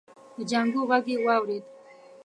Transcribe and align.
د 0.37 0.39
جانکو 0.49 0.81
غږ 0.89 1.05
يې 1.11 1.17
واورېد. 1.25 1.63